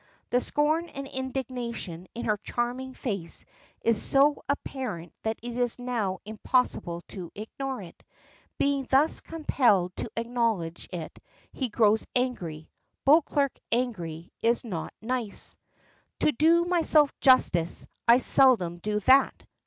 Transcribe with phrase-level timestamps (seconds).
[0.31, 3.45] The scorn and indignation in her charming face
[3.83, 8.03] is so apparent that it is now impossible to ignore it.
[8.57, 11.19] Being thus compelled to acknowledge it
[11.51, 12.71] he grows angry.
[13.05, 15.55] Beauclerk angry is not nice.
[16.21, 19.45] "To do myself justice, I seldom do that!"